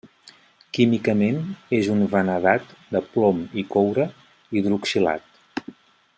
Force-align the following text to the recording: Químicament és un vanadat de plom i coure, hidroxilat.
Químicament 0.77 1.37
és 1.79 1.89
un 1.97 2.01
vanadat 2.15 2.73
de 2.97 3.03
plom 3.13 3.45
i 3.63 3.67
coure, 3.77 4.09
hidroxilat. 4.57 5.31